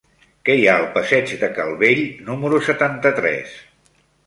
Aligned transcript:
Què 0.47 0.53
hi 0.59 0.63
ha 0.69 0.77
al 0.83 0.87
passeig 0.95 1.33
de 1.43 1.51
Calvell 1.59 2.03
número 2.31 2.65
setanta-tres? 2.71 3.57